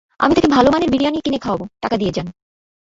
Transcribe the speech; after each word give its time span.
আমি 0.19 0.33
তাকে 0.33 0.49
ভালো 0.51 0.69
মানের 0.71 0.89
বিরিয়ানি 0.89 1.19
কিনে 1.25 1.39
খাওয়াবো, 1.39 1.65
টাকা 1.81 1.95
দিয়ে 1.97 2.11
যান। 2.11 2.27